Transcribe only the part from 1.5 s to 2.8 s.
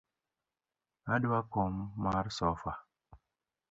kom mar sofa